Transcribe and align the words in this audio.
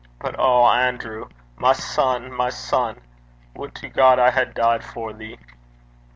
But 0.19 0.39
O 0.39 0.63
Anerew! 0.65 1.29
my 1.57 1.73
son! 1.73 2.31
my 2.31 2.49
son! 2.49 3.01
Would 3.55 3.75
God 3.93 4.17
I 4.17 4.31
had 4.31 4.55
died 4.55 4.83
for 4.83 5.13
thee!' 5.13 5.37